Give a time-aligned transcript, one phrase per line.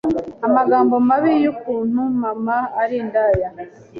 [0.47, 3.49] amagambo mabi y’ukuntu mama ari indaya